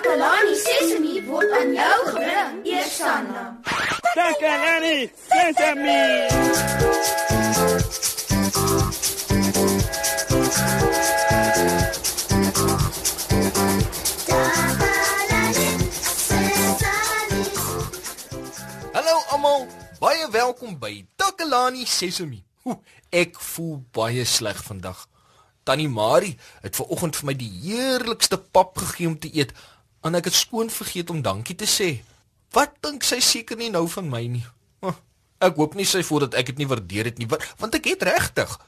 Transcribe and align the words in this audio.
Takalani 0.00 0.54
Sesemi 0.56 1.20
word 1.28 1.50
aan 1.52 1.74
jou 1.76 1.98
gebring, 2.08 2.64
Eersanna. 2.64 3.42
Takalani 4.16 5.10
Sesemi. 5.28 6.00
Hallo 18.96 19.20
almal, 19.28 19.68
baie 20.00 20.24
welkom 20.32 20.78
by 20.80 21.04
Takalani 21.20 21.84
Sesemi. 21.84 22.40
Hoe, 22.64 22.80
ek 23.12 23.36
voel 23.36 23.82
baie 23.92 24.24
sleg 24.24 24.64
vandag. 24.64 25.10
Tannie 25.62 25.88
Marie 25.92 26.38
het 26.64 26.76
ver 26.76 26.88
oggend 26.88 27.20
vir 27.20 27.28
my 27.28 27.34
die 27.36 27.52
heerlikste 27.62 28.40
pap 28.40 28.80
gegee 28.80 29.06
om 29.06 29.18
te 29.20 29.28
eet, 29.36 29.52
en 30.04 30.14
ek 30.14 30.24
het 30.30 30.34
skoon 30.34 30.70
vergeet 30.70 31.10
om 31.10 31.22
dankie 31.22 31.56
te 31.56 31.66
sê. 31.68 31.90
Wat 32.52 32.72
dink 32.82 33.04
sy 33.06 33.20
seker 33.20 33.56
nie 33.60 33.70
nou 33.70 33.86
van 33.88 34.08
my 34.10 34.24
nie? 34.26 34.44
Huh, 34.82 34.94
Ek 35.40 35.56
hoop 35.56 35.74
nie 35.74 35.86
sy 35.88 36.02
voel 36.04 36.26
dat 36.26 36.34
ek 36.40 36.46
dit 36.52 36.58
nie 36.58 36.66
waardeer 36.68 37.04
het 37.08 37.18
nie, 37.18 37.26
wa- 37.30 37.38
want 37.58 37.74
ek 37.74 37.84
het 37.94 38.02
regtig. 38.02 38.58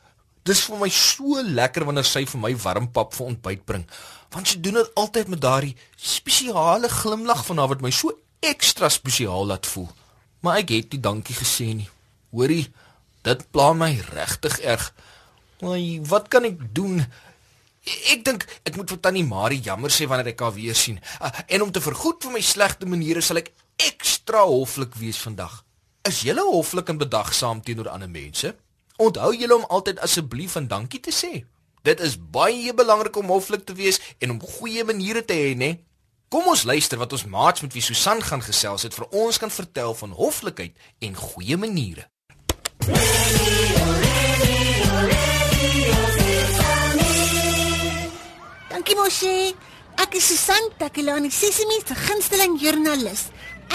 Dis 0.44 0.60
vir 0.66 0.78
my 0.80 0.88
so 0.88 1.42
lekker 1.42 1.84
wanneer 1.84 2.04
sy 2.08 2.24
vir 2.26 2.40
my 2.40 2.54
warm 2.56 2.88
pap 2.92 3.12
vir 3.14 3.26
ontbyt 3.26 3.64
bring, 3.66 3.84
want 4.32 4.48
sy 4.48 4.56
doen 4.60 4.74
dit 4.80 4.94
altyd 4.98 5.28
met 5.28 5.40
daardie 5.40 5.76
spesiale 5.96 6.88
glimlag 6.88 7.44
van 7.46 7.58
haar 7.58 7.68
wat 7.74 7.82
my 7.84 7.90
so 7.94 8.10
ekstra 8.42 8.88
spesiaal 8.90 9.46
laat 9.46 9.66
voel. 9.70 9.88
Maar 10.42 10.56
ek 10.64 10.72
het 10.74 10.92
nie 10.96 11.00
dankie 11.04 11.36
gesê 11.36 11.68
nie. 11.76 11.88
Hoorie, 12.32 12.64
dit 13.22 13.44
pla 13.54 13.72
my 13.76 13.92
regtig 14.10 14.58
erg. 14.66 14.88
Ai, 15.62 16.00
wat 16.10 16.26
kan 16.32 16.44
ek 16.48 16.58
doen? 16.74 17.04
Ek 17.82 18.22
dink 18.22 18.44
ek 18.62 18.76
moet 18.78 18.90
vir 18.92 19.00
tannie 19.02 19.24
Marie 19.26 19.60
jammer 19.62 19.90
sê 19.90 20.06
wanneer 20.06 20.32
ek 20.32 20.42
haar 20.44 20.54
weer 20.54 20.76
sien. 20.78 21.00
Ah, 21.18 21.32
En 21.48 21.62
om 21.62 21.72
te 21.72 21.82
vergoed 21.82 22.22
vir 22.22 22.32
my 22.36 22.40
slegte 22.40 22.86
maniere 22.86 23.20
sal 23.20 23.42
ek 23.42 23.50
ekstra 23.82 24.44
hoflik 24.46 24.94
wees 25.00 25.18
vandag. 25.18 25.64
Is 26.06 26.22
jy 26.22 26.34
hoflik 26.38 26.88
en 26.88 26.98
bedagsaam 26.98 27.62
teenoor 27.62 27.88
ander 27.90 28.10
mense? 28.10 28.54
Onthou 28.98 29.32
julle 29.34 29.54
om 29.56 29.66
altyd 29.68 29.98
asseblief 29.98 30.56
en 30.56 30.68
dankie 30.68 31.00
te 31.00 31.10
sê. 31.10 31.44
Dit 31.82 32.00
is 32.00 32.14
baie 32.16 32.74
belangrik 32.74 33.16
om 33.16 33.30
hoflik 33.34 33.66
te 33.66 33.74
wees 33.74 33.98
en 34.20 34.30
om 34.30 34.40
goeie 34.40 34.84
maniere 34.84 35.24
te 35.24 35.34
hê, 35.34 35.54
né? 35.58 35.80
Kom 36.30 36.46
ons 36.48 36.62
luister 36.64 36.98
wat 36.98 37.12
ons 37.12 37.26
maats 37.26 37.60
met 37.60 37.74
wie 37.74 37.82
Susan 37.82 38.22
gaan 38.22 38.42
gesels 38.42 38.86
het 38.86 38.94
vir 38.94 39.10
ons 39.10 39.38
kan 39.38 39.50
vertel 39.50 39.94
van 39.94 40.14
hoflikheid 40.16 40.78
en 41.02 41.18
goeie 41.18 41.58
maniere. 41.58 42.06
Dankie 48.72 48.96
Moshi. 48.96 49.52
Ek 50.00 50.14
is 50.16 50.24
Susan 50.24 50.70
Takelani 50.80 51.28
Sesimi 51.28 51.76
se 51.84 51.92
gunsteling 51.92 52.54
joernalis. 52.56 53.26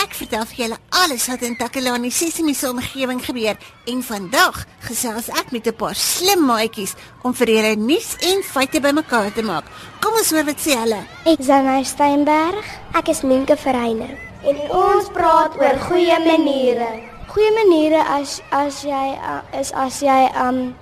Ek 0.02 0.16
vertel 0.17 0.45
vir 0.50 0.58
julle 0.64 0.78
alles 1.03 1.28
wat 1.30 1.44
in 1.45 1.53
Takelani 1.59 2.09
Sesimi 2.09 2.56
se 2.58 2.66
omgewing 2.72 3.22
gebeur 3.22 3.59
en 3.94 4.02
vandag 4.08 4.58
gesels 4.88 5.30
ek 5.30 5.52
met 5.53 5.68
'n 5.70 5.78
paar 5.78 5.94
slim 5.94 6.42
maatjies 6.50 6.95
om 7.22 7.34
vir 7.34 7.48
julle 7.48 7.75
nuus 7.75 8.18
en 8.25 8.42
feite 8.42 8.81
bymekaar 8.81 9.30
te 9.34 9.44
maak. 9.44 9.66
Kom 10.02 10.18
ons 10.18 10.31
hoor 10.31 10.45
wat 10.50 10.58
sê 10.66 10.73
hulle. 10.73 11.06
Ek 11.25 11.40
is 11.45 11.50
Anna 11.50 11.84
Steinberg. 11.84 12.66
Ek 12.98 13.08
is 13.08 13.22
Minke 13.22 13.56
Verheyne. 13.56 14.18
En 14.50 14.58
ons 14.72 15.06
praat 15.14 15.53
oor 15.62 15.78
goeie 15.90 16.18
maniere. 16.25 16.90
Goeie 17.28 17.53
maniere 17.53 18.02
as 18.02 18.42
as 18.50 18.81
jy 18.81 19.14
uh, 19.22 19.59
is 19.59 19.72
as 19.73 20.02
jy 20.02 20.25
um 20.42 20.73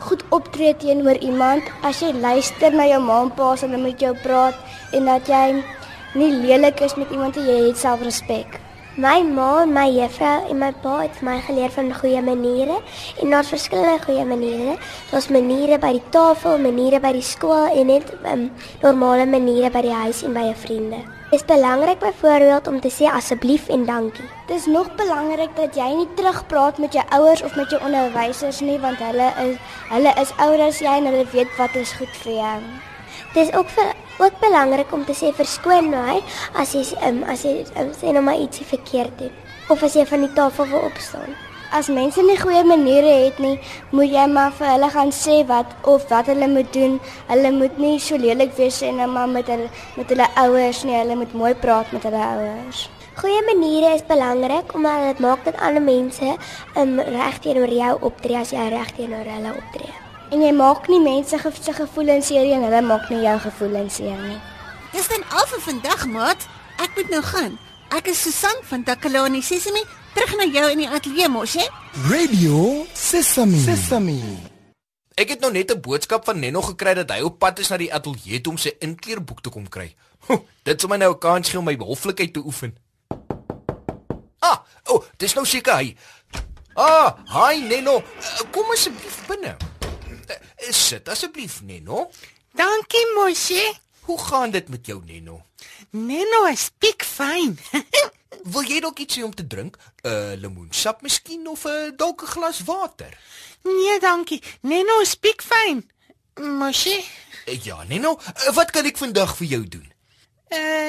goed 0.00 0.24
optree 0.30 0.72
teenoor 0.76 1.18
iemand, 1.20 1.68
as 1.82 2.00
jy 2.02 2.12
luister 2.16 2.74
na 2.74 2.86
jou 2.88 3.02
ma 3.04 3.20
en 3.26 3.34
pa 3.36 3.52
as 3.54 3.64
hulle 3.66 3.80
met 3.80 4.00
jou 4.00 4.14
praat 4.24 4.56
en 4.96 5.12
dat 5.12 5.28
jy 5.28 5.44
nie 6.18 6.32
lelik 6.40 6.80
is 6.82 6.96
met 6.98 7.12
iemand 7.14 7.36
nie, 7.36 7.46
jy 7.46 7.60
het 7.68 7.78
selfrespek. 7.78 8.58
My 9.00 9.20
ma 9.22 9.62
en 9.62 9.70
my 9.72 9.86
juffrou 9.94 10.48
en 10.50 10.58
my 10.58 10.72
pa 10.82 10.96
het 11.04 11.20
my 11.22 11.36
geleer 11.46 11.70
van 11.76 11.92
goeie 11.94 12.22
maniere 12.26 12.80
en 13.22 13.30
daar's 13.30 13.52
verskillende 13.54 14.02
goeie 14.02 14.24
maniere. 14.26 14.74
Daar's 15.12 15.30
maniere 15.30 15.78
by 15.78 15.92
die 15.94 16.04
tafel, 16.10 16.58
maniere 16.58 17.00
by 17.00 17.14
die 17.14 17.24
skool 17.24 17.70
en 17.70 17.86
net 17.94 18.10
um, 18.26 18.50
normale 18.82 19.30
maniere 19.30 19.70
by 19.70 19.86
die 19.86 19.96
huis 20.02 20.24
en 20.26 20.34
by 20.34 20.50
jou 20.50 20.58
vriende. 20.66 21.04
Dit 21.30 21.40
is 21.40 21.46
belangrik 21.46 21.98
byvoorbeeld 21.98 22.66
om 22.66 22.80
te 22.80 22.90
sê 22.90 23.06
asseblief 23.06 23.68
en 23.68 23.84
dankie. 23.86 24.24
Dit 24.46 24.56
is 24.56 24.66
nog 24.66 24.94
belangrik 24.94 25.50
dat 25.54 25.76
jy 25.78 25.86
nie 25.94 26.08
terugpraat 26.14 26.78
met 26.78 26.92
jou 26.92 27.04
ouers 27.08 27.42
of 27.42 27.54
met 27.54 27.70
jou 27.70 27.78
onderwysers 27.86 28.58
nie 28.60 28.78
want 28.82 28.98
hulle 28.98 29.28
is 29.44 29.60
hulle 29.92 30.14
is 30.22 30.32
ouer 30.42 30.62
as 30.64 30.80
jy 30.82 30.94
en 30.98 31.06
hulle 31.06 31.28
weet 31.30 31.52
wat 31.58 31.76
is 31.78 31.92
goed 32.00 32.16
vir 32.24 32.32
jou. 32.32 32.56
Dit 33.34 33.44
is 33.44 33.52
ook 33.54 33.70
vir 33.76 33.92
ook 34.18 34.40
belangrik 34.40 34.90
om 34.92 35.04
te 35.06 35.14
sê 35.14 35.30
verskoon 35.36 35.92
my 35.94 36.16
as 36.64 36.74
jy 36.74 36.82
um, 37.06 37.22
as 37.22 37.46
jy 37.46 37.54
um, 37.78 37.94
sê 37.94 38.10
nou 38.10 38.24
maar 38.26 38.42
ietsie 38.42 38.66
verkeerd 38.66 39.14
doen 39.22 39.38
of 39.70 39.86
as 39.86 39.94
jy 39.94 40.08
van 40.10 40.26
die 40.26 40.34
tafel 40.34 40.66
wil 40.74 40.90
opstaan. 40.90 41.38
As 41.70 41.86
mense 41.86 42.18
nie 42.26 42.34
goeie 42.34 42.64
maniere 42.66 43.10
het 43.26 43.36
nie, 43.38 43.54
moet 43.94 44.10
jy 44.10 44.24
maar 44.26 44.50
vir 44.58 44.72
hulle 44.72 44.88
gaan 44.90 45.12
sê 45.14 45.36
wat 45.46 45.70
of 45.86 46.02
wat 46.10 46.26
hulle 46.26 46.48
moet 46.50 46.72
doen. 46.74 46.96
Hulle 47.28 47.52
moet 47.54 47.76
nie 47.78 48.00
so 48.02 48.18
lelik 48.18 48.56
wees 48.56 48.80
en 48.82 48.98
nou 48.98 49.06
maar 49.10 49.28
met 49.30 49.46
hulle 49.46 49.68
met 49.94 50.10
hulle 50.10 50.26
ouers 50.42 50.80
nie, 50.82 50.96
hulle 50.98 51.14
moet 51.20 51.36
mooi 51.38 51.52
praat 51.54 51.92
met 51.94 52.08
hulle 52.08 52.24
ouers. 52.24 52.88
Goeie 53.20 53.44
maniere 53.46 53.92
is 53.94 54.02
belangrik 54.08 54.74
omdat 54.74 55.06
dit 55.12 55.22
maak 55.22 55.44
dat 55.46 55.60
ander 55.62 55.82
mense 55.82 56.34
um, 56.74 56.98
reg 56.98 57.38
teenoor 57.46 57.76
jou 57.78 57.94
optree 58.10 58.40
as 58.40 58.50
jy 58.56 58.66
reg 58.74 58.90
teenoor 58.98 59.30
hulle 59.36 59.54
optree. 59.54 59.94
En 60.34 60.42
jy 60.42 60.50
maak 60.56 60.90
nie 60.90 61.00
mense 61.06 61.38
ge 61.38 61.54
se 61.60 61.76
gevoelens 61.78 62.32
seer 62.32 62.50
en 62.56 62.66
hulle 62.66 62.82
maak 62.82 63.06
nie 63.14 63.22
jou 63.22 63.38
gevoelens 63.46 64.02
seer 64.02 64.18
nie. 64.26 64.40
Dis 64.90 65.06
dan 65.06 65.22
al 65.30 65.46
vir 65.54 65.64
vandag, 65.68 66.06
maat. 66.10 66.50
Ek 66.82 66.98
moet 66.98 67.14
nou 67.14 67.22
gaan. 67.30 67.58
Ek 67.94 68.10
is 68.10 68.22
Susan 68.26 68.58
van 68.66 68.82
Takelani 68.82 69.42
Sesimi. 69.42 69.86
Terug 70.20 70.36
na 70.36 70.44
jou 70.52 70.66
in 70.68 70.82
die 70.82 70.88
ateljee 70.92 71.28
mos, 71.32 71.54
hè? 71.56 71.62
Radio 72.10 72.82
Sesame. 72.92 73.56
Sesame. 73.64 74.18
Ek 75.16 75.30
het 75.32 75.40
nou 75.40 75.48
net 75.52 75.72
'n 75.72 75.80
boodskap 75.80 76.26
van 76.28 76.38
Nenno 76.38 76.60
gekry 76.60 76.92
dat 76.94 77.10
hy 77.10 77.22
op 77.24 77.38
pad 77.38 77.58
is 77.58 77.68
na 77.72 77.76
die 77.80 77.88
ateljee 77.88 78.44
om 78.44 78.58
sy 78.58 78.76
inkleerboek 78.80 79.40
te 79.40 79.48
kom 79.48 79.68
kry. 79.68 79.94
Ho, 80.28 80.44
dit 80.62 80.80
sal 80.80 80.90
my 80.90 80.96
nou 80.96 81.14
'n 81.14 81.18
kans 81.18 81.48
gee 81.48 81.58
om 81.58 81.64
my 81.64 81.76
hoflikheid 81.76 82.32
te 82.32 82.44
oefen. 82.44 82.76
Ah, 84.40 84.60
o, 84.84 84.94
oh, 84.94 85.04
dis 85.16 85.34
nou 85.34 85.46
seker 85.46 85.76
hy. 85.76 85.96
Ah, 86.76 87.16
hi 87.24 87.60
Nenno. 87.60 87.96
Uh, 87.96 88.50
Kom 88.50 88.70
asseblief 88.70 89.26
binne. 89.26 89.56
Uh, 90.28 90.36
sit 90.70 91.08
asseblief 91.08 91.62
Nenno. 91.62 92.10
Dankie 92.54 93.06
Moshi. 93.16 93.72
Hoe 94.00 94.18
gaan 94.20 94.50
dit 94.50 94.68
met 94.68 94.86
jou 94.86 95.02
Nenno? 95.04 95.42
Neno 95.90 96.44
is 96.50 96.70
pikfyn. 96.78 97.58
Wil 98.52 98.62
jy 98.64 98.80
dalk 98.80 98.98
iets 98.98 99.16
hê 99.18 99.22
om 99.26 99.34
te 99.34 99.46
drink? 99.46 99.76
'n 100.02 100.08
uh, 100.08 100.32
Lemoensap 100.40 101.02
miskien 101.02 101.46
of 101.48 101.64
'n 101.64 101.68
uh, 101.70 101.96
dalk 101.96 102.22
'n 102.22 102.26
glas 102.26 102.60
water? 102.64 103.12
nee, 103.62 103.98
dankie. 104.00 104.42
Neno 104.62 105.00
is 105.00 105.14
pikfyn. 105.14 105.90
Moshi, 106.40 107.04
Uh, 107.48 107.56
ja, 107.64 107.82
Nenno, 107.88 108.16
uh, 108.20 108.52
wat 108.54 108.70
kan 108.70 108.84
ek 108.84 108.96
vandag 108.96 109.36
vir 109.36 109.46
jou 109.46 109.64
doen? 109.68 109.92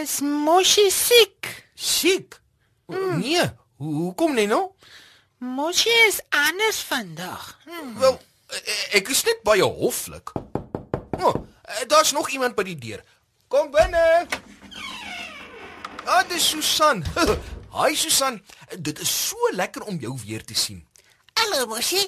is 0.02 0.20
Moshi 0.22 0.90
siek. 0.92 1.68
Siek? 1.76 2.40
Mm. 2.88 3.20
Nee, 3.20 3.50
hoe 3.76 3.94
hoekom 3.94 4.34
Nenno? 4.34 4.76
Moshi 5.38 5.90
is 6.08 6.22
anders 6.30 6.82
vandag. 6.82 7.58
Hm. 7.66 8.00
Wel, 8.00 8.20
eh, 8.48 8.96
ek 9.00 9.08
is 9.10 9.24
net 9.24 9.42
baie 9.44 9.64
hoflik. 9.64 10.32
Oh, 11.20 11.36
daar's 11.88 12.12
nog 12.12 12.30
iemand 12.30 12.56
by 12.56 12.64
die 12.64 12.78
deur. 12.78 13.04
Kom 13.48 13.72
binne. 13.72 14.28
Ah, 16.06 16.24
dis 16.28 16.50
Susan. 16.50 17.04
Hi 17.78 17.96
Susan. 17.96 18.42
Dit 18.80 19.00
is 19.00 19.28
so 19.28 19.38
lekker 19.52 19.84
om 19.84 20.00
jou 20.00 20.18
weer 20.26 20.44
te 20.46 20.54
sien. 20.54 20.88
Hallo 21.34 21.66
Moshi. 21.66 22.08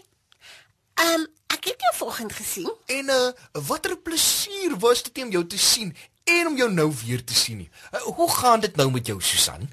Ehm, 0.94 1.20
um, 1.20 1.28
ek 1.48 1.70
het 1.72 1.82
jou 1.82 1.94
vanoggend 1.96 2.34
gesien. 2.34 2.72
En 2.86 3.10
uh 3.10 3.62
watter 3.68 3.98
plesier 3.98 4.78
was 4.80 5.04
dit 5.04 5.24
om 5.24 5.32
jou 5.32 5.46
te 5.48 5.58
sien 5.58 5.96
en 6.24 6.48
om 6.48 6.58
jou 6.58 6.72
nou 6.72 6.92
weer 7.06 7.24
te 7.24 7.34
sien. 7.34 7.58
nie. 7.58 7.70
Uh, 7.92 8.02
hoe 8.02 8.32
gaan 8.32 8.60
dit 8.60 8.76
nou 8.76 8.92
met 8.92 9.08
jou 9.08 9.22
Susan? 9.22 9.72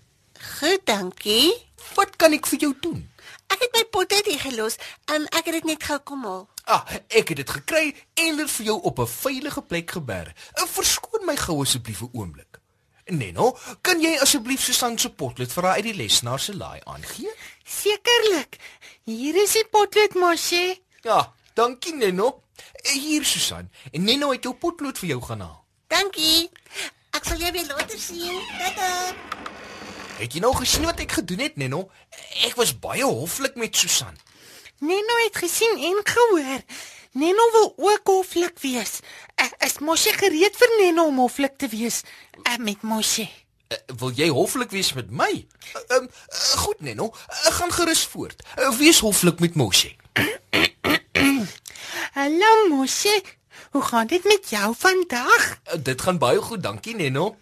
Goed, 0.59 0.81
dankie. 0.85 1.53
Wat 1.94 2.17
kan 2.17 2.32
ek 2.32 2.47
vir 2.47 2.59
jou 2.59 2.75
doen? 2.81 3.11
Ek 3.50 3.61
het 3.61 3.75
my 3.75 3.85
pottet 3.91 4.26
hier 4.26 4.41
gelos. 4.41 4.76
Ehm, 5.05 5.23
um, 5.23 5.26
ek 5.26 5.50
het 5.50 5.61
dit 5.61 5.64
net 5.64 5.82
gou 5.85 5.99
kom 5.99 6.25
haal. 6.25 6.49
Ah, 6.70 6.84
ek 7.08 7.32
het 7.32 7.40
dit 7.40 7.50
gekry 7.50 7.88
en 8.22 8.37
dit 8.38 8.50
vir 8.50 8.67
jou 8.67 8.76
op 8.87 8.99
'n 9.02 9.06
veilige 9.06 9.62
plek 9.62 9.90
geberg. 9.90 10.32
Uh, 10.55 10.67
verskoon 10.67 11.25
my 11.26 11.37
gou 11.37 11.61
asseblief 11.62 12.00
'n 12.02 12.11
oomblik. 12.12 12.58
Neno, 13.11 13.58
kan 13.82 14.00
jy 14.00 14.19
asseblief 14.22 14.61
Susan 14.62 14.99
se 14.99 15.11
potlood 15.11 15.52
vir 15.52 15.64
haar 15.64 15.75
uit 15.75 15.82
die 15.84 15.94
lesenaar 15.94 16.38
se 16.40 16.55
laai 16.56 16.81
aangee? 16.84 17.32
Sekerlik. 17.64 18.56
Hier 19.02 19.34
is 19.43 19.52
die 19.52 19.64
potlood 19.70 20.14
Moshi. 20.14 20.81
Ja, 21.02 21.32
dankie 21.55 21.94
Neno. 21.94 22.43
Eh, 22.84 22.93
Hier 22.93 23.25
Susan, 23.25 23.70
en 23.93 24.05
Neno 24.05 24.31
het 24.31 24.43
jou 24.43 24.55
potlood 24.55 24.99
vir 24.99 25.08
jou 25.08 25.23
gaan 25.23 25.40
haal. 25.40 25.64
Dankie. 25.88 26.50
Ek 27.11 27.25
sal 27.25 27.37
jou 27.38 27.52
weer 27.52 27.66
later 27.66 27.99
sien. 27.99 28.40
Tata. 28.58 29.14
Het 30.19 30.32
jy 30.32 30.40
nou 30.40 30.55
gesien 30.55 30.84
wat 30.84 31.00
ek 31.00 31.12
gedoen 31.12 31.38
het, 31.38 31.56
Neno? 31.56 31.90
Ek 32.44 32.55
was 32.55 32.78
baie 32.78 33.05
hoflik 33.05 33.55
met 33.56 33.76
Susan. 33.76 34.16
Neno 34.81 35.15
het 35.25 35.37
gesien 35.37 35.77
en 35.77 36.00
gehoor. 36.05 36.61
Neno 37.12 37.50
wil 37.53 37.75
ook 37.77 38.00
hoflik 38.05 38.59
wees. 38.61 38.99
Uh, 39.41 39.47
is 39.67 39.79
Moshi 39.79 40.12
gereed 40.12 40.56
vir 40.56 40.71
Neno 40.79 41.05
om 41.11 41.19
hoflik 41.21 41.59
te 41.59 41.69
wees 41.69 42.00
uh, 42.49 42.56
met 42.56 42.82
Moshi? 42.82 43.27
Uh, 43.69 43.77
wil 44.00 44.12
jy 44.17 44.29
hoflik 44.32 44.71
wees 44.73 44.93
met 44.97 45.11
my? 45.11 45.29
Ehm 45.73 46.05
uh, 46.05 46.09
uh, 46.09 46.61
goed, 46.65 46.81
Neno. 46.81 47.11
Uh, 47.12 47.53
gaan 47.59 47.73
gerus 47.73 48.05
voort. 48.06 48.43
Uh, 48.59 48.71
wees 48.79 48.99
hoflik 49.05 49.41
met 49.41 49.55
Moshe. 49.55 49.93
Hallo 52.19 52.69
Moshe. 52.69 53.23
Hoe 53.71 53.83
gaan 53.83 54.06
dit 54.06 54.25
met 54.25 54.49
jou 54.50 54.75
vandag? 54.79 55.61
Uh, 55.69 55.75
dit 55.83 56.00
gaan 56.03 56.19
baie 56.19 56.41
goed, 56.41 56.62
dankie, 56.62 56.94
Neno. 56.97 57.37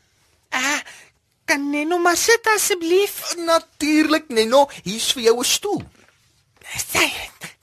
Uh, 0.54 0.80
kan 1.44 1.70
Neno 1.70 1.98
maar 1.98 2.16
sit 2.16 2.46
asseblief? 2.54 3.34
Uh, 3.36 3.44
Natuurlik, 3.46 4.28
Neno. 4.28 4.66
Hier's 4.82 5.12
vir 5.12 5.22
jou 5.22 5.38
'n 5.38 5.44
stoel. 5.44 5.82
Sê, 6.76 7.08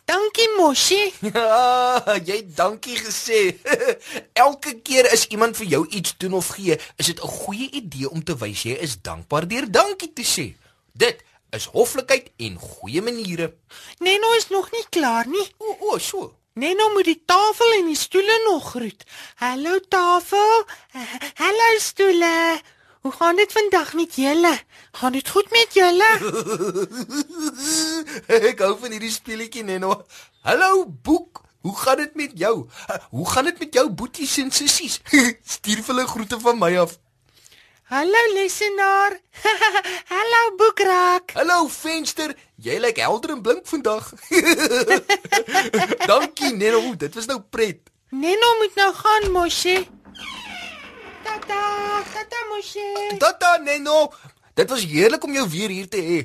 dankie 0.08 0.50
Moshe. 0.58 1.12
Ja, 1.36 2.18
jy 2.26 2.42
dankie 2.58 2.98
gesê. 2.98 3.58
Elke 4.46 4.80
keer 4.82 5.10
as 5.14 5.28
iemand 5.30 5.58
vir 5.60 5.68
jou 5.76 5.84
iets 5.90 6.16
doen 6.18 6.34
of 6.34 6.50
gee, 6.58 6.78
is 6.98 7.12
dit 7.12 7.20
'n 7.22 7.28
goeie 7.44 7.70
idee 7.72 8.10
om 8.10 8.24
te 8.24 8.36
wys 8.38 8.64
jy 8.66 8.76
is 8.82 8.98
dankbaar 9.02 9.48
deur 9.48 9.70
dankie 9.70 10.14
te 10.14 10.26
sê. 10.26 10.54
Dit 10.94 11.22
is 11.52 11.66
hoflikheid 11.66 12.32
en 12.38 12.58
goeie 12.58 13.02
maniere. 13.02 13.54
Neno 14.00 14.34
is 14.38 14.50
nog 14.50 14.72
nie 14.72 14.86
klaar 14.90 15.28
nie. 15.28 15.48
O, 15.58 15.78
o, 15.80 15.98
so. 15.98 16.34
Neno 16.56 16.90
moet 16.94 17.06
die 17.06 17.22
tafel 17.26 17.72
en 17.80 17.86
die 17.92 18.00
stoele 18.00 18.38
nog 18.48 18.70
groet. 18.72 19.04
Hallo 19.36 19.80
tafel. 19.80 20.64
Hallo 21.36 21.70
stoele. 21.80 22.62
Hoe 23.06 23.14
gaan 23.14 23.36
dit 23.36 23.52
vandag 23.52 23.94
met 23.94 24.16
julle? 24.16 24.60
Gaan 24.92 25.12
dit 25.12 25.30
goed 25.30 25.50
met 25.52 25.74
julle? 25.74 26.08
Ek 28.50 28.64
hou 28.66 28.72
van 28.82 28.96
hierdie 28.96 29.12
speletjie 29.14 29.62
Neno. 29.64 30.00
Hallo 30.42 30.88
boek. 30.90 31.44
Hoe 31.62 31.76
gaan 31.78 32.02
dit 32.02 32.16
met 32.18 32.32
jou? 32.34 32.66
Hoe 33.10 33.30
gaan 33.30 33.46
dit 33.46 33.60
met 33.60 33.78
jou 33.78 33.84
boeties 33.90 34.34
en 34.42 34.50
sissies? 34.52 34.98
Stuur 35.56 35.84
vir 35.86 35.94
hulle 35.94 36.08
groete 36.10 36.40
van 36.42 36.58
my 36.58 36.72
af. 36.82 36.96
Hallo 37.94 38.24
lesenaar. 38.34 39.20
Hallo 40.16 40.42
boekrak. 40.58 41.36
Hallo 41.38 41.68
venster. 41.70 42.34
Jy 42.58 42.80
lyk 42.82 43.04
helder 43.06 43.36
en 43.36 43.44
blink 43.46 43.70
vandag. 43.70 44.10
Dankie 46.10 46.56
Neno. 46.58 46.82
Dit 46.98 47.22
was 47.22 47.30
nou 47.30 47.38
pret. 47.54 47.86
Neno 48.10 48.50
moet 48.64 48.82
nou 48.82 48.90
gaan 48.98 49.30
Moshe. 49.38 49.84
Tata, 51.26 51.62
tata 52.14 52.40
Moshe. 52.50 53.18
Tata 53.18 53.58
Neno. 53.58 54.14
Dit 54.54 54.70
was 54.70 54.86
heerlik 54.86 55.24
om 55.24 55.34
jou 55.34 55.50
weer 55.50 55.70
hier 55.70 55.90
te 55.90 55.98
hê. 55.98 56.20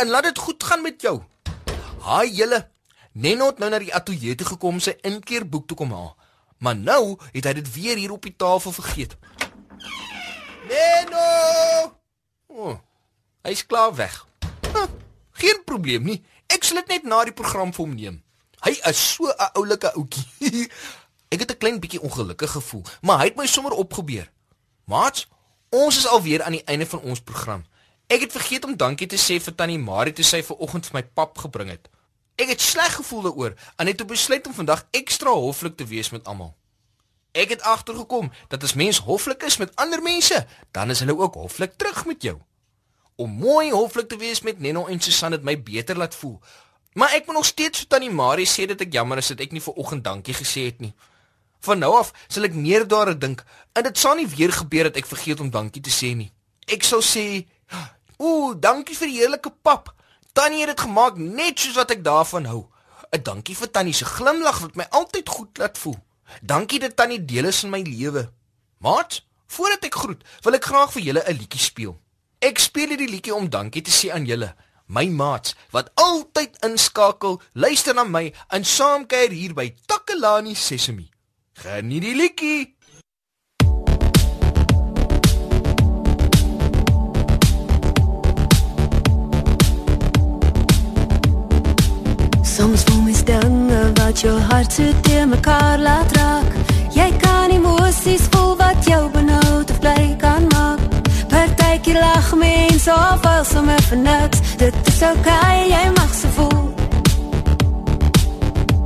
En 0.00 0.08
laat 0.08 0.28
dit 0.28 0.38
goed 0.38 0.64
gaan 0.64 0.82
met 0.82 1.00
jou. 1.02 1.22
Haai 2.04 2.30
julle. 2.30 2.68
Neno 3.12 3.46
het 3.46 3.58
nou 3.58 3.70
na 3.70 3.80
die 3.82 3.94
ateljee 3.94 4.34
toe 4.34 4.46
gekom 4.46 4.80
sy 4.80 4.94
inkeerboek 5.08 5.66
toe 5.68 5.76
kom 5.76 5.92
haal. 5.92 6.12
Maar 6.62 6.76
nou 6.76 7.16
het 7.32 7.48
hy 7.48 7.52
dit 7.58 7.70
weer 7.74 7.96
hier 7.96 8.12
op 8.14 8.22
die 8.22 8.36
tafel 8.36 8.72
vergeet. 8.72 9.16
Neno! 10.68 11.26
Oh, 12.52 12.76
hy's 13.42 13.64
klaar 13.66 13.94
weg. 13.96 14.14
Huh, 14.68 14.86
geen 15.42 15.64
probleem 15.64 16.04
nie. 16.06 16.20
Ek 16.52 16.64
sal 16.64 16.82
dit 16.82 16.94
net 16.94 17.08
na 17.08 17.24
die 17.24 17.34
program 17.36 17.72
vir 17.72 17.84
hom 17.84 17.96
neem. 17.96 18.20
Hy 18.62 18.76
is 18.88 19.00
so 19.14 19.26
'n 19.26 19.50
oulike 19.58 19.90
ouetjie. 19.96 20.68
Ek 21.32 21.40
het 21.40 21.50
'n 21.50 21.58
klein 21.58 21.80
bietjie 21.80 22.00
ongelukkig 22.00 22.50
gevoel, 22.50 22.84
maar 23.00 23.18
hy 23.18 23.32
het 23.32 23.36
my 23.36 23.46
sommer 23.46 23.72
opgebeur. 23.72 24.28
Maats, 24.84 25.28
ons 25.70 25.96
is 25.96 26.06
alweer 26.06 26.42
aan 26.42 26.58
die 26.58 26.64
einde 26.64 26.86
van 26.86 27.00
ons 27.00 27.20
program. 27.20 27.64
Ek 28.06 28.20
het 28.20 28.32
vergeet 28.32 28.64
om 28.64 28.76
dankie 28.76 29.06
te 29.06 29.16
sê 29.16 29.38
vir 29.40 29.54
Tannie 29.54 29.78
Marie 29.78 30.12
toe 30.12 30.24
sy 30.26 30.42
ver 30.42 30.58
oggend 30.58 30.88
vir 30.88 30.98
my 30.98 31.02
pap 31.16 31.38
gebring 31.38 31.70
het. 31.70 31.88
Ek 32.36 32.50
het 32.50 32.60
sleg 32.60 32.96
gevoel 32.98 33.28
daaroor 33.28 33.54
en 33.76 33.86
het 33.86 34.06
besluit 34.06 34.46
om 34.46 34.54
vandag 34.54 34.86
ekstra 34.90 35.30
hoflik 35.30 35.76
te 35.76 35.86
wees 35.86 36.10
met 36.10 36.26
almal. 36.26 36.54
Ek 37.32 37.54
het 37.54 37.62
agtergekom 37.62 38.32
dat 38.48 38.64
as 38.66 38.74
mens 38.74 38.98
hoflik 39.06 39.46
is 39.48 39.56
met 39.56 39.72
ander 39.80 40.02
mense, 40.02 40.46
dan 40.72 40.90
is 40.90 41.00
hulle 41.00 41.16
ook 41.16 41.34
hoflik 41.34 41.78
terug 41.80 42.04
met 42.06 42.22
jou. 42.22 42.36
Om 43.16 43.30
mooi 43.30 43.70
hoflik 43.70 44.08
te 44.08 44.16
wees 44.16 44.42
met 44.42 44.60
Neno 44.60 44.86
en 44.86 45.00
Susan 45.00 45.32
het 45.32 45.42
my 45.42 45.56
beter 45.62 45.96
laat 45.96 46.14
voel. 46.14 46.40
Maar 46.92 47.14
ek 47.16 47.26
moet 47.26 47.36
nog 47.36 47.46
steeds 47.46 47.78
vir 47.78 47.88
Tannie 47.88 48.10
Marie 48.10 48.48
sê 48.48 48.66
dat 48.68 48.80
ek 48.80 48.92
jammer 48.92 49.22
is 49.22 49.32
dat 49.32 49.40
ek 49.40 49.52
nie 49.52 49.64
vir 49.64 49.78
oggend 49.80 50.04
dankie 50.04 50.34
gesê 50.36 50.66
het 50.68 50.80
nie. 50.80 50.92
Van 51.62 51.78
nou 51.78 51.92
af 51.96 52.12
sal 52.28 52.48
ek 52.48 52.54
meer 52.58 52.86
daaroor 52.88 53.18
dink 53.18 53.44
en 53.72 53.86
dit 53.86 53.98
sal 53.98 54.16
nie 54.18 54.26
weer 54.26 54.52
gebeur 54.52 54.90
dat 54.90 54.98
ek 55.00 55.06
vergeet 55.06 55.40
om 55.40 55.50
dankie 55.50 55.82
te 55.82 55.92
sê 55.94 56.12
nie. 56.16 56.32
Ek 56.66 56.82
sal 56.82 57.02
sê, 57.02 57.46
"Ooh, 58.18 58.54
dankie 58.58 58.96
vir 58.96 59.08
die 59.08 59.18
heerlike 59.18 59.50
pap. 59.62 59.94
Tannie 60.32 60.60
het 60.60 60.76
dit 60.76 60.80
gemaak 60.80 61.16
net 61.16 61.58
soos 61.58 61.76
wat 61.76 61.90
ek 61.90 62.04
daarvan 62.04 62.44
hou. 62.44 62.68
'n 63.12 63.22
Dankie 63.22 63.56
vir 63.56 63.70
Tannie 63.70 63.94
se 63.94 64.04
glimlag 64.04 64.58
wat 64.58 64.76
my 64.76 64.86
altyd 64.90 65.28
goed 65.28 65.58
laat 65.58 65.78
voel. 65.78 65.98
Dankie 66.40 66.80
dat 66.80 66.96
Tannie 66.96 67.24
deel 67.24 67.44
is 67.44 67.62
in 67.64 67.70
my 67.70 67.82
lewe. 67.82 68.30
Maat, 68.78 69.22
voordat 69.46 69.84
ek 69.84 69.94
groet, 69.94 70.22
wil 70.42 70.54
ek 70.54 70.64
graag 70.64 70.92
vir 70.92 71.02
julle 71.02 71.22
'n 71.26 71.36
liedjie 71.36 71.60
speel. 71.60 72.00
Ek 72.40 72.58
speel 72.58 72.88
hierdie 72.88 73.10
liedjie 73.10 73.34
om 73.34 73.50
dankie 73.50 73.82
te 73.82 73.90
sê 73.90 74.10
aan 74.10 74.24
julle, 74.26 74.54
my 74.86 75.06
maats 75.06 75.54
wat 75.70 75.90
altyd 75.94 76.56
inskakel, 76.64 77.40
luister 77.52 77.94
na 77.94 78.04
my 78.04 78.32
en 78.48 78.64
saam 78.64 79.06
kuier 79.06 79.30
hier 79.30 79.54
by 79.54 79.74
Takalani 79.86 80.54
Sesemi. 80.54 81.11
Geniet 81.52 82.02
die 82.02 82.14
liedjie. 82.16 82.76
Soms 92.42 92.82
voel 92.82 93.02
mens 93.02 93.24
dinge 93.24 93.92
wat 93.94 94.20
jou 94.20 94.38
hart 94.40 94.72
so 94.72 94.82
te 95.00 95.24
mekaar 95.28 95.78
laat 95.78 96.16
raak. 96.16 96.56
Jy 96.92 97.12
kan 97.20 97.50
emosies 97.50 98.26
voel 98.30 98.56
wat 98.56 98.84
jou 98.88 99.10
benoud 99.10 99.70
of 99.70 99.78
bly 99.80 100.16
kan 100.18 100.48
maak. 100.48 100.80
Partykeer 101.28 102.00
lag 102.00 102.34
mens 102.34 102.88
of 102.88 103.26
al 103.26 103.44
sommer 103.44 103.82
vir 103.90 103.98
niks. 103.98 104.40
Dit 104.56 104.74
is 104.86 105.02
okay, 105.02 105.68
jy 105.68 105.84
mag 105.96 106.14
so 106.14 106.28
voel. 106.36 106.64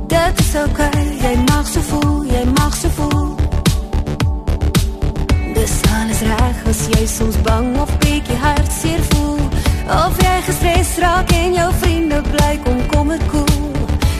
Dit 0.07 0.39
is 0.39 0.55
okay, 0.55 0.96
as 6.77 6.87
jy 6.93 7.05
soms 7.07 7.37
bang 7.45 7.69
of 7.81 7.91
bietjie 8.01 8.37
hartseer 8.37 9.01
voel. 9.11 9.41
Of 10.03 10.17
jy 10.21 10.35
gestres 10.47 10.91
raak 11.03 11.31
en 11.33 11.55
jou 11.57 11.69
vriende 11.81 12.19
bly 12.31 12.53
kom 12.65 12.79
kom 12.91 13.13
dit 13.13 13.23
cool. 13.31 13.71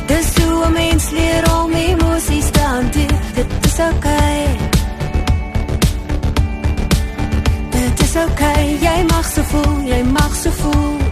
Dis 0.09 0.29
hoe 0.37 0.65
'n 0.65 0.73
mens 0.73 1.09
leer 1.17 1.43
om 1.59 1.71
emosies 1.73 2.49
te 2.55 2.63
hanteer. 2.73 3.19
Dit 3.37 3.49
is 3.69 3.77
okay. 3.89 4.45
Dit 7.77 7.95
is 8.05 8.15
okay, 8.25 8.63
jy 8.87 8.97
mag 9.13 9.25
so 9.33 9.41
voel, 9.51 9.75
jy 9.91 10.01
mag 10.03 10.33
so 10.35 10.49
voel. 10.61 11.06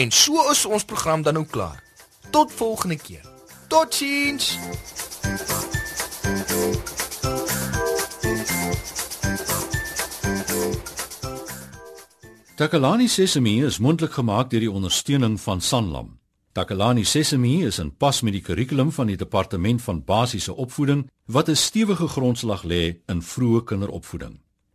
En 0.00 0.10
so 0.10 0.50
is 0.50 0.64
ons 0.64 0.84
program 0.84 1.22
dan 1.22 1.34
nou 1.36 1.46
klaar. 1.46 1.82
Tot 2.30 2.52
volgende 2.52 2.96
keer. 2.96 3.24
Totsiens. 3.68 4.58
Takalani 12.54 13.08
Sesemi 13.08 13.64
is 13.64 13.78
mondelik 13.78 14.16
gemaak 14.16 14.50
deur 14.50 14.64
die 14.64 14.72
ondersteuning 14.72 15.36
van 15.40 15.60
Sanlam. 15.60 16.16
Takalani 16.52 17.04
Sesemi 17.04 17.66
is 17.66 17.78
in 17.78 17.92
pas 17.96 18.22
met 18.24 18.32
die 18.32 18.42
kurrikulum 18.42 18.92
van 18.92 19.12
die 19.12 19.20
departement 19.20 19.82
van 19.82 20.04
basiese 20.04 20.56
opvoeding 20.56 21.10
wat 21.26 21.48
'n 21.48 21.56
stewige 21.56 22.08
grondslag 22.08 22.62
lê 22.64 22.96
in 23.06 23.22
vroeë 23.22 23.64
kinderopvoeding. 23.64 24.40